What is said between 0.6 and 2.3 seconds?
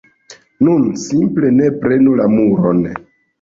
Nun, simple ne prenu la